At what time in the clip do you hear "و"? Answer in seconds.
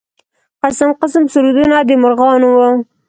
2.57-2.59